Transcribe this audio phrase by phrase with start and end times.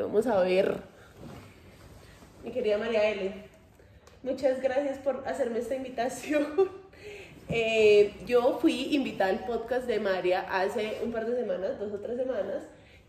[0.00, 0.78] Bueno, vamos a ver.
[2.42, 3.34] Mi querida María L.
[4.22, 6.46] Muchas gracias por hacerme esta invitación.
[7.52, 11.98] Eh, yo fui invitada al podcast de María hace un par de semanas, dos o
[11.98, 12.62] tres semanas,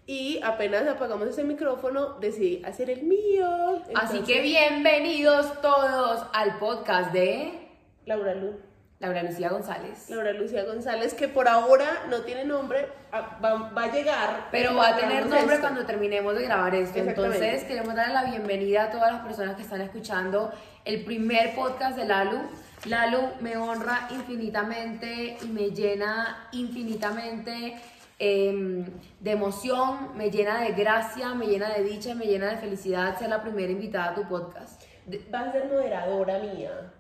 [0.08, 3.84] y apenas apagamos ese micrófono decidí hacer el mío.
[3.94, 7.70] Así que bienvenidos todos al podcast de
[8.08, 8.71] Laura Lu.
[9.02, 10.10] Laura Lucía González.
[10.10, 14.48] Laura Lucía González, que por ahora no tiene nombre, va, va a llegar.
[14.52, 17.00] Pero va a tener nombre cuando terminemos de grabar esto.
[17.00, 20.54] Entonces queremos darle la bienvenida a todas las personas que están escuchando
[20.86, 22.40] el primer podcast de Lalu
[22.86, 27.76] Lalu me honra infinitamente y me llena infinitamente
[28.18, 28.86] em,
[29.20, 33.30] de emoción, me llena de gracia, me llena de dicha, me llena de felicidad ser
[33.30, 34.82] la primera invitada a tu podcast.
[35.30, 36.92] Vas a ser moderadora mía.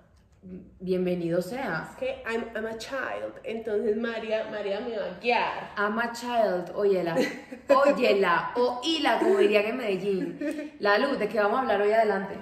[0.43, 1.91] Bienvenido sea.
[1.91, 5.71] Es que I'm, I'm, a child, entonces María, María me va a guiar.
[5.77, 7.15] I'm a child, óyela,
[7.69, 10.73] óyela, oíla, como diría que en Medellín.
[10.79, 12.33] Lalu, ¿de qué vamos a hablar hoy adelante?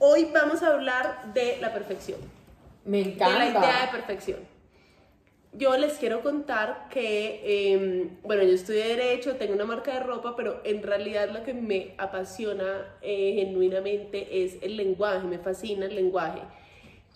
[0.00, 2.18] Hoy vamos a hablar de la perfección.
[2.84, 3.32] Me encanta.
[3.32, 4.40] De la idea de perfección.
[5.52, 10.34] Yo les quiero contar que, em, bueno, yo estudié Derecho, tengo una marca de ropa,
[10.34, 15.94] pero en realidad lo que me apasiona eh, genuinamente es el lenguaje, me fascina el
[15.94, 16.40] lenguaje.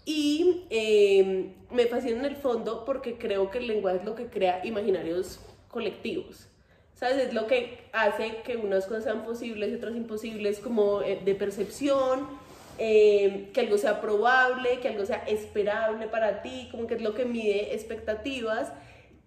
[0.05, 4.27] Y em, me fascina en el fondo porque creo que el lenguaje es lo que
[4.27, 6.49] crea imaginarios colectivos.
[6.95, 7.29] ¿Sabes?
[7.29, 11.35] Es lo que hace que unas cosas sean posibles y otras imposibles, como eh, de
[11.35, 12.29] percepción,
[12.79, 17.15] eh, que algo sea probable, que algo sea esperable para ti, como que es lo
[17.15, 18.73] que mide expectativas.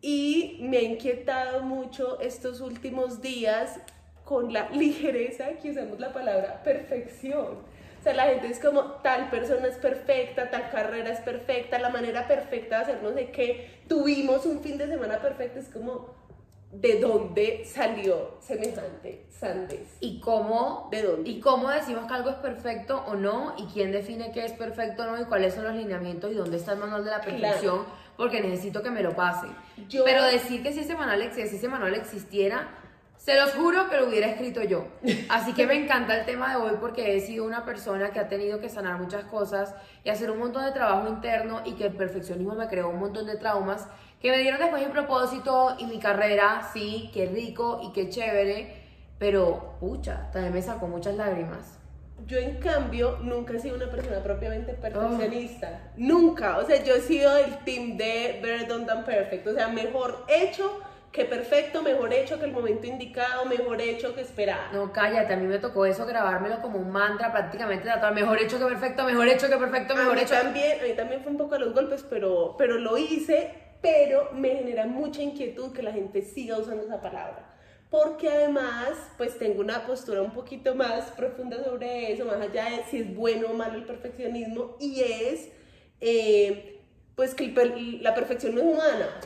[0.01, 3.79] Y me ha inquietado mucho estos últimos días
[4.23, 7.74] con la ligereza que usamos la palabra perfección.
[8.05, 12.27] Sea, la gente es como, tal persona es perfecta, tal carrera es perfecta, la manera
[12.27, 16.13] perfecta de hacer no sé qué, tuvimos un fin de semana perfecto, es como,
[16.71, 19.97] de dónde salió semejante sandez.
[20.01, 21.27] ¿Y cómo, ¿De dónde?
[21.27, 23.55] ¿Y cómo decimos que algo es perfecto o no?
[23.57, 25.19] ¿Y quién define qué es perfecto o no?
[25.19, 26.31] ¿Y cuáles son los lineamientos?
[26.31, 27.85] ¿Y dónde está el manual de la perfección?
[28.17, 29.47] Porque necesito que me lo pase.
[30.05, 32.67] Pero decir que si ese, manual, si ese manual existiera,
[33.17, 34.85] se los juro que lo hubiera escrito yo.
[35.29, 38.27] Así que me encanta el tema de hoy porque he sido una persona que ha
[38.27, 41.93] tenido que sanar muchas cosas y hacer un montón de trabajo interno y que el
[41.93, 43.87] perfeccionismo me creó un montón de traumas
[44.21, 48.83] que me dieron después mi propósito y mi carrera, sí, qué rico y qué chévere,
[49.19, 51.79] pero pucha, también me sacó muchas lágrimas.
[52.25, 57.01] Yo en cambio nunca he sido una persona propiamente perfeccionista, nunca, o sea, yo he
[57.01, 60.79] sido el team de better done than perfect, o sea, mejor hecho
[61.15, 64.73] que perfecto, mejor hecho que el momento indicado, mejor hecho que esperar.
[64.73, 68.65] No, cállate, a mí me tocó eso grabármelo como un mantra prácticamente, mejor hecho que
[68.65, 70.33] perfecto, mejor hecho que perfecto, mejor a hecho.
[70.33, 74.31] También, a mí también fue un poco a los golpes, pero, pero lo hice pero
[74.33, 77.53] me genera mucha inquietud que la gente siga usando esa palabra.
[77.91, 82.83] Porque además, pues tengo una postura un poquito más profunda sobre eso, más allá de
[82.89, 85.49] si es bueno o malo el perfeccionismo, y es,
[86.01, 86.81] eh,
[87.15, 87.53] pues que
[88.01, 89.19] la perfección no es humana.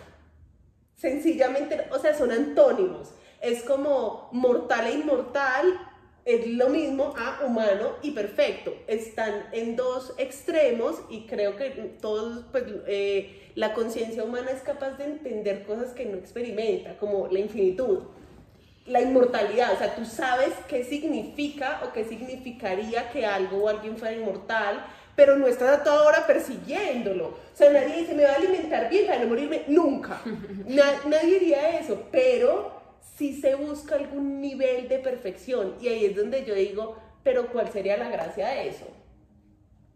[0.99, 3.13] Sencillamente, o sea, son antónimos.
[3.39, 5.79] Es como mortal e inmortal,
[6.25, 8.73] es lo mismo a humano y perfecto.
[8.85, 11.69] Están en dos extremos y creo que
[12.01, 17.27] todos, pues, eh, la conciencia humana es capaz de entender cosas que no experimenta, como
[17.27, 17.99] la infinitud,
[18.85, 19.73] la inmortalidad.
[19.73, 24.85] O sea, tú sabes qué significa o qué significaría que algo o alguien fuera inmortal,
[25.19, 27.27] pero no estás a toda hora persiguiéndolo.
[27.27, 30.21] O sea, nadie dice, me va a alimentar bien para no morirme nunca.
[30.65, 32.71] nadie diría eso, pero
[33.17, 35.75] sí se busca algún nivel de perfección.
[35.81, 38.87] Y ahí es donde yo digo, pero ¿cuál sería la gracia de eso?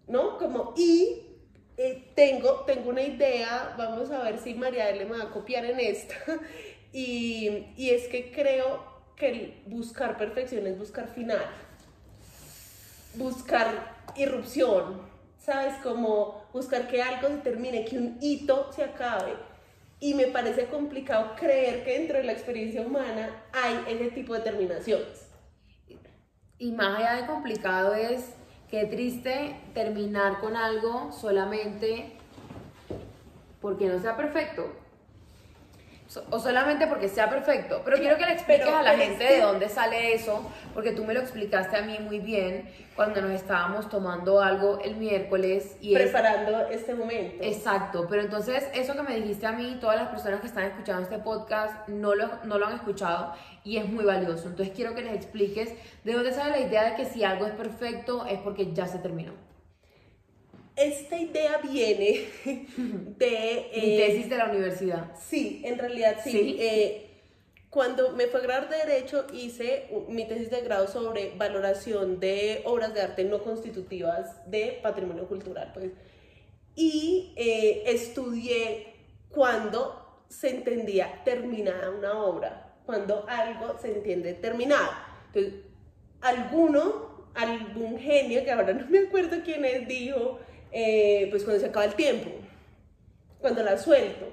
[0.10, 0.38] ¿No?
[0.38, 1.22] Como, y
[1.78, 5.80] eh, tengo, tengo una idea, vamos a ver si María le va a copiar en
[5.80, 6.16] esta,
[6.92, 8.84] y, y es que creo
[9.16, 11.46] que buscar perfección es buscar final,
[13.16, 15.13] buscar irrupción,
[15.44, 15.76] ¿sabes?
[15.84, 19.34] Como buscar que algo se termine, que un hito se acabe.
[20.00, 24.42] Y me parece complicado creer que dentro de la experiencia humana hay ese tipo de
[24.42, 25.30] terminaciones.
[26.58, 28.34] Y más allá de complicado es
[28.74, 32.18] Qué triste terminar con algo solamente
[33.62, 34.66] porque no sea perfecto.
[36.30, 37.82] O solamente porque sea perfecto.
[37.84, 41.14] Pero quiero que le expliques a la gente de dónde sale eso, porque tú me
[41.14, 46.68] lo explicaste a mí muy bien cuando nos estábamos tomando algo el miércoles y preparando
[46.68, 47.44] este momento.
[47.44, 51.02] Exacto, pero entonces eso que me dijiste a mí, todas las personas que están escuchando
[51.02, 53.34] este podcast no lo, no lo han escuchado
[53.64, 54.48] y es muy valioso.
[54.48, 55.74] Entonces quiero que les expliques
[56.04, 59.00] de dónde sale la idea de que si algo es perfecto es porque ya se
[59.00, 59.34] terminó.
[60.76, 63.70] Esta idea viene de...
[63.76, 65.12] Mi eh, tesis de la universidad.
[65.20, 66.58] Sí, en realidad sí.
[66.60, 67.10] Eh,
[67.70, 72.62] cuando me fue a graduar de Derecho, hice mi tesis de grado sobre valoración de
[72.66, 75.72] obras de arte no constitutivas de patrimonio cultural.
[75.74, 75.92] Pues,
[76.76, 78.94] y eh, estudié
[79.30, 84.90] cuando se entendía terminada una obra, cuando algo se entiende terminado.
[85.28, 85.62] Entonces,
[86.22, 90.40] alguno, algún genio, que ahora no me acuerdo quién es, dijo,
[90.74, 92.32] eh, pues cuando se acaba el tiempo,
[93.40, 94.26] cuando la suelto.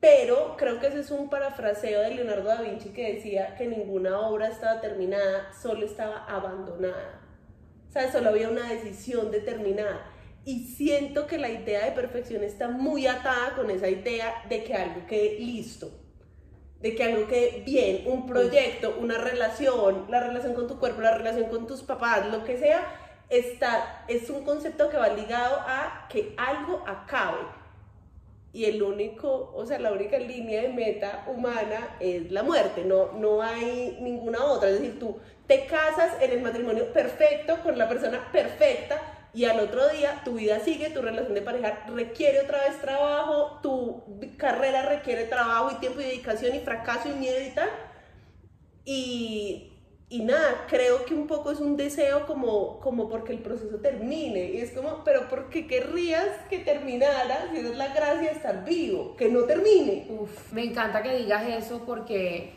[0.00, 4.20] Pero creo que ese es un parafraseo de Leonardo da Vinci que decía que ninguna
[4.20, 7.20] obra estaba terminada, solo estaba abandonada.
[7.88, 10.10] O sea, solo había una decisión determinada.
[10.44, 14.74] Y siento que la idea de perfección está muy atada con esa idea de que
[14.74, 15.88] algo quede listo,
[16.80, 21.16] de que algo quede bien, un proyecto, una relación, la relación con tu cuerpo, la
[21.16, 23.01] relación con tus papás, lo que sea,
[23.32, 27.40] está, es un concepto que va ligado a que algo acabe
[28.54, 33.12] y el único, o sea, la única línea de meta humana es la muerte, no,
[33.12, 34.68] no hay ninguna otra.
[34.68, 39.00] Es decir, tú te casas en el matrimonio perfecto con la persona perfecta
[39.32, 43.58] y al otro día tu vida sigue, tu relación de pareja requiere otra vez trabajo,
[43.62, 44.04] tu
[44.36, 47.70] carrera requiere trabajo y tiempo y dedicación y fracaso y miedo y tal.
[48.84, 49.71] Y
[50.12, 54.50] y nada, creo que un poco es un deseo como, como porque el proceso termine.
[54.50, 58.62] Y es como, pero ¿por qué querrías que terminara si es la gracia de estar
[58.62, 59.16] vivo?
[59.16, 60.06] Que no termine.
[60.10, 62.52] Uf, me encanta que digas eso porque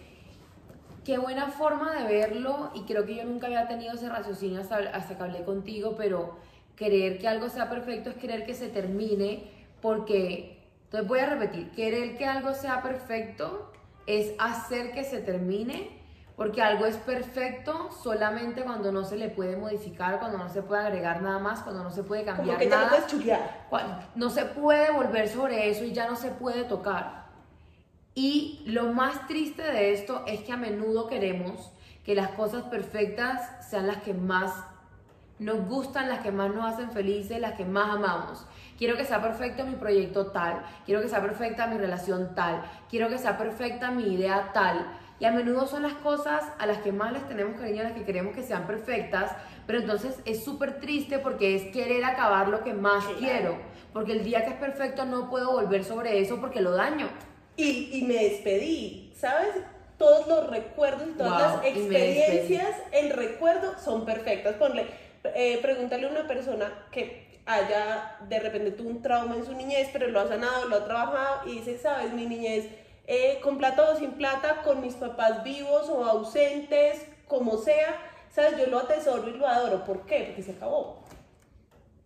[1.06, 4.76] qué buena forma de verlo y creo que yo nunca había tenido ese raciocinio hasta,
[4.90, 6.36] hasta que hablé contigo, pero
[6.76, 9.50] querer que algo sea perfecto es querer que se termine
[9.82, 13.72] porque, entonces voy a repetir, querer que algo sea perfecto
[14.08, 15.95] es hacer que se termine
[16.36, 20.82] porque algo es perfecto solamente cuando no se le puede modificar, cuando no se puede
[20.82, 22.84] agregar nada más, cuando no se puede cambiar que nada.
[22.84, 23.68] no puedes chulear.
[24.16, 27.26] No se puede volver sobre eso y ya no se puede tocar.
[28.16, 31.72] Y lo más triste de esto es que a menudo queremos
[32.04, 34.54] que las cosas perfectas sean las que más
[35.40, 38.46] nos gustan, las que más nos hacen felices, las que más amamos.
[38.78, 43.08] Quiero que sea perfecto mi proyecto tal, quiero que sea perfecta mi relación tal, quiero
[43.10, 44.86] que sea perfecta mi idea tal
[45.20, 47.94] y a menudo son las cosas a las que más les tenemos cariño, a las
[47.94, 49.32] que queremos que sean perfectas,
[49.66, 53.58] pero entonces es súper triste porque es querer acabar lo que más quiero,
[53.94, 57.08] porque el día que es perfecto no puedo volver sobre eso porque lo daño.
[57.56, 59.56] Y, y me despedí, ¿sabes?
[59.98, 64.56] Todos los recuerdos todas las experiencias, el recuerdo son perfectas.
[64.56, 64.88] Ponle,
[65.24, 69.90] eh, pregúntale a una persona que haya de repente tuvo un trauma en su niñez,
[69.94, 72.66] pero lo ha sanado, lo ha trabajado y dice, sabes, mi niñez
[73.08, 77.96] eh, con plata o sin plata, con mis papás vivos o ausentes, como sea,
[78.32, 78.58] ¿sabes?
[78.58, 79.84] Yo lo atesoro y lo adoro.
[79.84, 80.24] ¿Por qué?
[80.28, 81.04] Porque se acabó.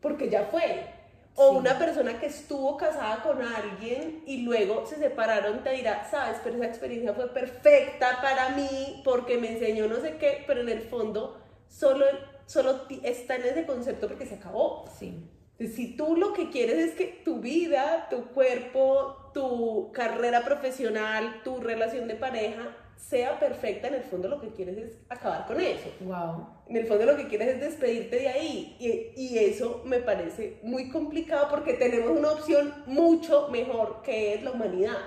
[0.01, 0.87] Porque ya fue.
[1.35, 6.37] O una persona que estuvo casada con alguien y luego se separaron te dirá, sabes,
[6.43, 10.69] pero esa experiencia fue perfecta para mí porque me enseñó no sé qué, pero en
[10.69, 12.05] el fondo solo,
[12.45, 14.83] solo está en ese concepto porque se acabó.
[14.99, 15.29] Sí.
[15.59, 21.59] Si tú lo que quieres es que tu vida, tu cuerpo, tu carrera profesional, tu
[21.59, 25.89] relación de pareja sea perfecta, en el fondo lo que quieres es acabar con eso.
[26.01, 26.47] Wow.
[26.67, 28.77] En el fondo lo que quieres es despedirte de ahí.
[28.79, 34.43] Y, y eso me parece muy complicado porque tenemos una opción mucho mejor que es
[34.43, 34.97] la humanidad.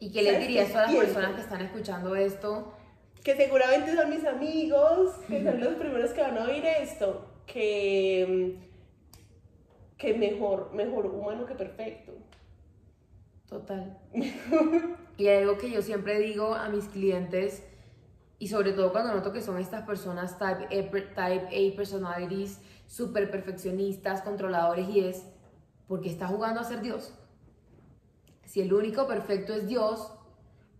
[0.00, 2.74] ¿Y qué les dirías a las personas que están escuchando esto?
[3.24, 8.67] Que seguramente son mis amigos, que son los primeros que van a oír esto, que
[9.98, 12.12] que mejor, mejor humano que perfecto.
[13.48, 13.98] Total.
[15.16, 17.64] y algo que yo siempre digo a mis clientes,
[18.38, 23.30] y sobre todo cuando noto que son estas personas type A, type a personalities, súper
[23.30, 25.24] perfeccionistas, controladores, y es,
[25.88, 27.12] porque estás jugando a ser Dios?
[28.44, 30.12] Si el único perfecto es Dios,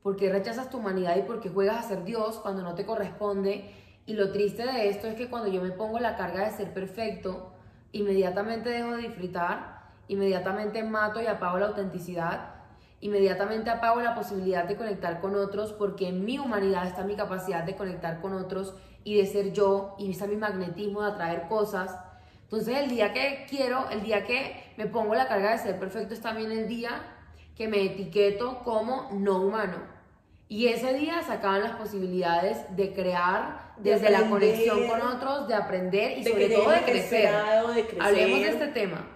[0.02, 2.86] ¿por qué rechazas tu humanidad y por qué juegas a ser Dios cuando no te
[2.86, 3.74] corresponde?
[4.06, 6.72] Y lo triste de esto es que cuando yo me pongo la carga de ser
[6.72, 7.52] perfecto,
[7.92, 12.54] inmediatamente dejo de disfrutar, inmediatamente mato y apago la autenticidad,
[13.00, 17.62] inmediatamente apago la posibilidad de conectar con otros porque en mi humanidad está mi capacidad
[17.64, 21.96] de conectar con otros y de ser yo y está mi magnetismo de atraer cosas.
[22.42, 26.14] Entonces el día que quiero, el día que me pongo la carga de ser perfecto
[26.14, 26.90] es también el día
[27.54, 29.97] que me etiqueto como no humano.
[30.48, 35.54] Y ese día se acaban las posibilidades de crear desde la conexión con otros, de
[35.54, 37.30] aprender y sobre todo de crecer.
[37.74, 38.02] de crecer.
[38.02, 39.06] Hablemos de este tema.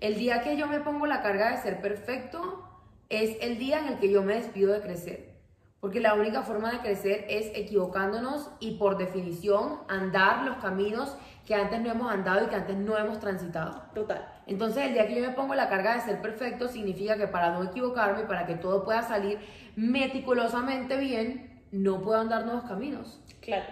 [0.00, 2.62] El día que yo me pongo la carga de ser perfecto
[3.08, 5.36] es el día en el que yo me despido de crecer.
[5.80, 11.16] Porque la única forma de crecer es equivocándonos y por definición andar los caminos
[11.46, 13.82] que antes no hemos andado y que antes no hemos transitado.
[13.94, 14.35] Total.
[14.46, 17.50] Entonces, el día que yo me pongo la carga de ser perfecto, significa que para
[17.50, 19.38] no equivocarme, para que todo pueda salir
[19.74, 23.20] meticulosamente bien, no puedo andar nuevos caminos.
[23.40, 23.64] Claro,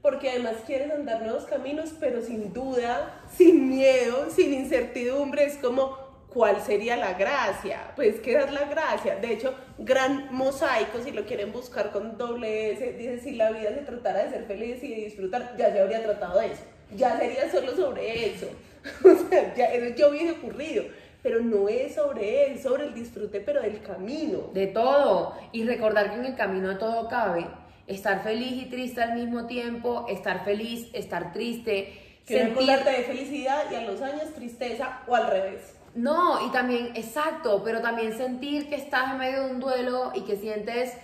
[0.00, 5.96] porque además quieres andar nuevos caminos, pero sin duda, sin miedo, sin incertidumbre, es como,
[6.32, 7.92] ¿cuál sería la gracia?
[7.96, 9.16] Pues, ¿qué es la gracia?
[9.16, 13.70] De hecho, gran mosaico, si lo quieren buscar con doble S, dice, si la vida
[13.70, 16.62] se tratara de ser feliz y disfrutar, ya se habría tratado de eso,
[16.96, 18.46] ya sería solo sobre eso,
[19.04, 20.84] o sea, ya, eso ya hubiese ocurrido
[21.22, 24.50] pero no es sobre él, es sobre el disfrute, pero del camino.
[24.52, 25.36] De todo.
[25.52, 27.46] Y recordar que en el camino todo cabe.
[27.86, 32.20] Estar feliz y triste al mismo tiempo, estar feliz, estar triste.
[32.26, 32.66] Que sentir...
[32.66, 35.74] de felicidad y a los años tristeza o al revés.
[35.94, 40.22] No, y también, exacto, pero también sentir que estás en medio de un duelo y
[40.22, 40.94] que sientes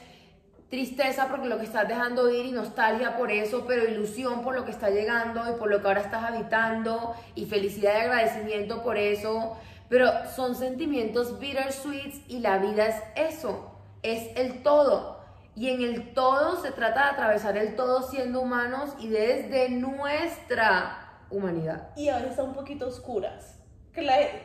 [0.71, 4.65] tristeza porque lo que estás dejando ir y nostalgia por eso, pero ilusión por lo
[4.65, 8.99] que está llegando y por lo que ahora estás habitando y felicidad y agradecimiento por
[8.99, 9.57] eso.
[9.89, 13.03] Pero son sentimientos bittersweets y la vida es
[13.35, 13.73] eso,
[14.03, 15.19] es el todo.
[15.57, 21.25] Y en el todo se trata de atravesar el todo siendo humanos y desde nuestra
[21.31, 21.89] humanidad.
[21.97, 23.59] Y ahora está un poquito oscuras.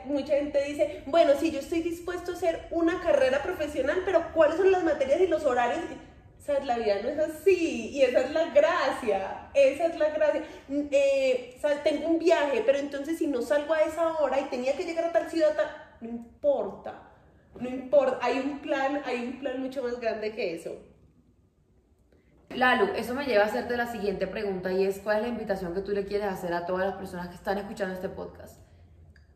[0.05, 4.57] Mucha gente dice, bueno, sí, yo estoy dispuesto a hacer una carrera profesional, pero ¿cuáles
[4.57, 5.81] son las materias y los horarios?
[6.43, 6.65] ¿Sabes?
[6.65, 10.43] La vida no es así y esa es la gracia, esa es la gracia.
[10.69, 11.83] Eh, ¿sabes?
[11.83, 15.05] Tengo un viaje, pero entonces si no salgo a esa hora y tenía que llegar
[15.05, 15.53] a tal ciudad,
[16.01, 17.01] no importa,
[17.57, 20.75] no importa, hay un plan, hay un plan mucho más grande que eso.
[22.49, 25.73] Lalu, eso me lleva a hacerte la siguiente pregunta y es ¿cuál es la invitación
[25.73, 28.59] que tú le quieres hacer a todas las personas que están escuchando este podcast?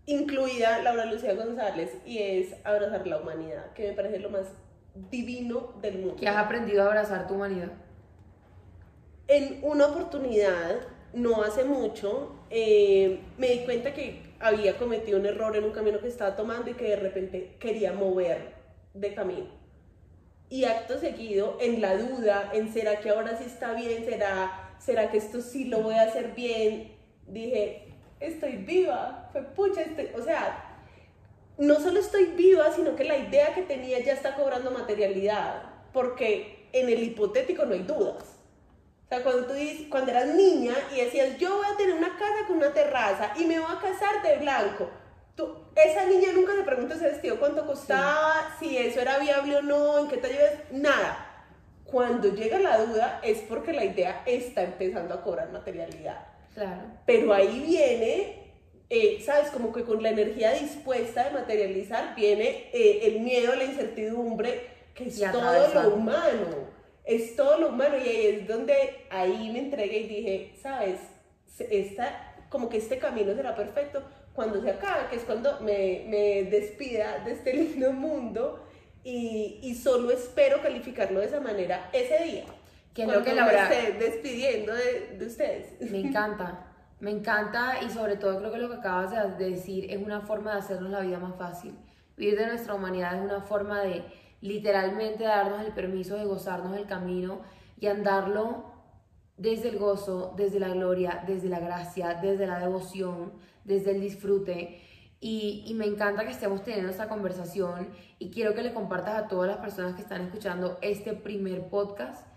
[0.08, 4.48] Incluida Laura Lucía González y es abrazar la humanidad, que me parece lo más
[5.10, 6.16] divino del mundo.
[6.20, 7.72] ¿Qué has aprendido a abrazar tu humanidad?
[9.28, 10.76] En una oportunidad,
[11.14, 16.00] no hace mucho, eh, me di cuenta que había cometido un error en un camino
[16.00, 18.54] que estaba tomando y que de repente quería mover
[18.94, 19.48] de camino.
[20.50, 25.12] Y acto seguido, en la duda, en será que ahora sí está bien, será, será
[25.12, 26.94] que esto sí lo voy a hacer bien,
[27.28, 27.88] dije,
[28.20, 29.82] estoy viva, fue pucha,
[30.18, 30.67] o sea,
[31.58, 36.68] no solo estoy viva, sino que la idea que tenía ya está cobrando materialidad, porque
[36.72, 38.38] en el hipotético no hay dudas.
[39.06, 42.18] O sea, cuando tú dices, cuando eras niña y decías, yo voy a tener una
[42.18, 44.90] casa con una terraza y me voy a casar de blanco,
[45.34, 49.62] tú, esa niña nunca te pregunta ese vestido cuánto costaba, si eso era viable o
[49.62, 51.24] no, en qué te llevas, nada.
[51.86, 56.28] Cuando llega la duda es porque la idea está empezando a cobrar materialidad.
[56.54, 56.82] Claro.
[57.06, 58.47] Pero ahí viene
[58.90, 59.50] eh, ¿sabes?
[59.50, 65.10] Como que con la energía dispuesta de materializar viene eh, el miedo, la incertidumbre, que
[65.10, 66.48] es todo lo humano,
[67.04, 71.00] es todo lo humano y ahí es donde ahí me entregué y dije, ¿sabes?
[71.60, 74.04] Esta, como que este camino será perfecto
[74.34, 78.64] cuando se acabe, que es cuando me, me despida de este lindo mundo
[79.04, 82.46] y, y, solo espero calificarlo de esa manera ese día.
[82.94, 85.80] Que es lo que la esté despidiendo de, de ustedes.
[85.92, 86.67] Me encanta.
[87.00, 90.54] Me encanta y sobre todo creo que lo que acabas de decir es una forma
[90.54, 91.76] de hacernos la vida más fácil.
[92.16, 94.04] Vivir de nuestra humanidad es una forma de
[94.42, 97.42] literalmente darnos el permiso de gozarnos el camino
[97.80, 98.78] y andarlo
[99.38, 104.82] desde el gozo, desde la gloria, desde la gracia, desde la devoción, desde el disfrute.
[105.20, 107.90] Y, me encanta que estemos teniendo esta conversación
[108.20, 112.28] y quiero que le compartas a todas las personas que están escuchando este primer podcast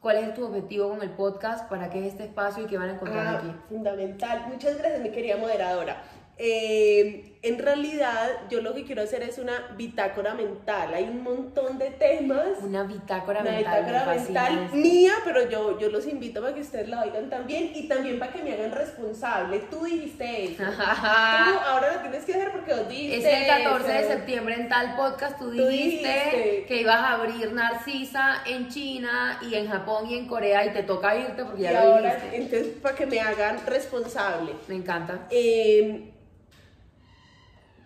[0.00, 1.68] ¿Cuál es tu objetivo con el podcast?
[1.68, 3.52] ¿Para qué es este espacio y qué van a encontrar ah, aquí?
[3.68, 4.46] Fundamental.
[4.48, 6.04] Muchas gracias, mi querida moderadora.
[6.36, 10.92] Eh, en realidad, yo lo que quiero hacer es una bitácora mental.
[10.92, 12.58] Hay un montón de temas.
[12.60, 13.84] Una bitácora una mental.
[13.84, 17.86] Bitácora mental mía, pero yo, yo los invito para que ustedes la oigan también y
[17.86, 19.60] también para que me hagan responsable.
[19.70, 20.64] Tú dijiste eso.
[20.64, 23.18] tú ahora lo tienes que hacer porque vos dijiste.
[23.18, 25.38] Es el 14 de septiembre en tal podcast.
[25.38, 30.66] Tú dijiste, que ibas a abrir Narcisa en China y en Japón y en Corea
[30.66, 34.54] y te toca irte porque ya lo ahora, Entonces, para que me hagan responsable.
[34.66, 35.28] Me encanta.
[35.30, 36.14] Eh,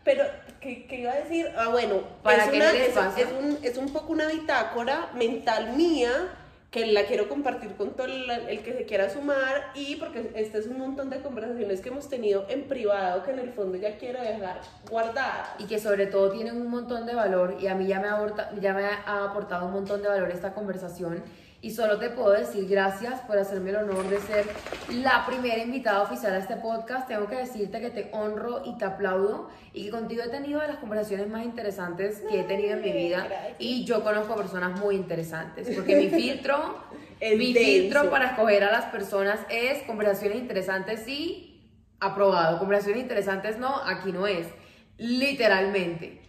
[0.05, 0.25] pero,
[0.61, 1.49] ¿qué, ¿qué, iba a decir?
[1.57, 6.11] Ah, bueno, ¿Para es, una, es, es, un, es un poco una bitácora mental mía
[6.73, 10.59] que la quiero compartir con todo el, el, que se quiera sumar y porque este
[10.59, 13.99] es un montón de conversaciones que hemos tenido en privado que en el fondo ya
[13.99, 15.51] quiero dejar guardadas.
[15.59, 18.51] Y que sobre todo tienen un montón de valor y a mí ya me, ha,
[18.59, 21.23] ya me ha aportado un montón de valor esta conversación
[21.63, 24.47] y solo te puedo decir gracias por hacerme el honor de ser
[24.91, 27.07] la primera invitada oficial a este podcast.
[27.07, 30.67] Tengo que decirte que te honro y te aplaudo y que contigo he tenido de
[30.67, 33.29] las conversaciones más interesantes que he tenido en mi vida
[33.61, 36.79] y yo conozco personas muy interesantes porque mi filtro,
[37.21, 41.63] mi filtro para escoger a las personas es conversaciones interesantes y
[42.01, 42.59] aprobado.
[42.59, 44.49] Conversaciones interesantes no, aquí no es,
[44.99, 46.23] literalmente.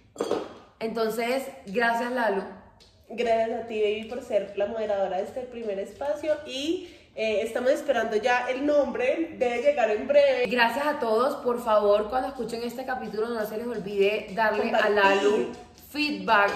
[0.79, 2.62] Entonces, gracias Lalo
[3.10, 7.69] Gracias a ti, baby, por ser la moderadora de este primer espacio y eh, estamos
[7.72, 10.48] esperando ya el nombre, debe llegar en breve.
[10.48, 14.89] Gracias a todos, por favor, cuando escuchen este capítulo no se les olvide darle a
[14.89, 15.51] Lalu
[15.93, 16.50] feedback,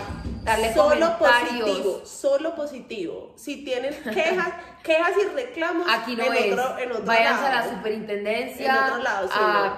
[0.44, 3.34] darle solo positivo, solo positivo.
[3.36, 4.50] Si tienen quejas,
[4.84, 6.56] quejas y reclamos, aquí no es.
[7.06, 8.72] Váyanse a la superintendencia.
[8.72, 9.30] En otro lado,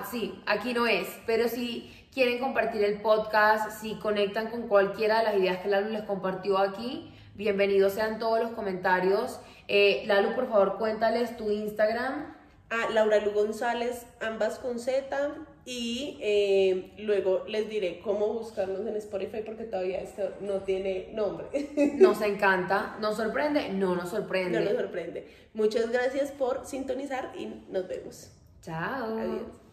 [0.10, 1.08] sí, sí, aquí no es.
[1.26, 5.92] Pero si quieren compartir el podcast, si conectan con cualquiera de las ideas que Lalu
[5.92, 9.40] les compartió aquí, bienvenidos sean todos los comentarios.
[9.70, 12.36] Eh, Lalu, por favor, cuéntales tu Instagram.
[12.70, 15.34] A Laura Lu González, ambas con Z.
[15.64, 21.48] Y eh, luego les diré cómo buscarnos en Spotify porque todavía esto no tiene nombre.
[22.00, 22.98] Nos encanta.
[23.00, 23.70] ¿Nos sorprende?
[23.70, 24.60] No nos sorprende.
[24.60, 25.26] No nos sorprende.
[25.54, 28.30] Muchas gracias por sintonizar y nos vemos.
[28.62, 29.18] Chao.
[29.18, 29.69] Adiós.